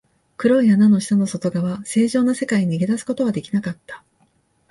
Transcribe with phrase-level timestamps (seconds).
[0.35, 4.03] 黒い穴の下の外側、正常な世界に逃げ出すことはできなかった。